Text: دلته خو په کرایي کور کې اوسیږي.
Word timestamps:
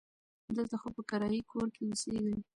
دلته 0.55 0.75
خو 0.81 0.87
په 0.95 1.01
کرایي 1.09 1.41
کور 1.51 1.67
کې 1.75 1.83
اوسیږي. 1.85 2.35